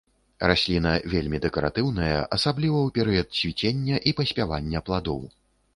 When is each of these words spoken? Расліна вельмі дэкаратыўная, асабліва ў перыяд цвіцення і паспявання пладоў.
Расліна 0.51 0.93
вельмі 1.13 1.41
дэкаратыўная, 1.45 2.17
асабліва 2.39 2.77
ў 2.83 2.89
перыяд 2.97 3.27
цвіцення 3.39 3.95
і 4.11 4.19
паспявання 4.23 4.79
пладоў. 4.91 5.21